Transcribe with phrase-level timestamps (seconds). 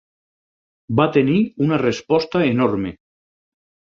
[0.99, 2.95] Va tenir una resposta enorme.